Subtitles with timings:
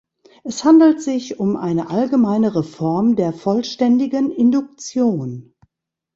[0.43, 5.53] Es handelt sich um eine allgemeinere Form der vollständigen Induktion.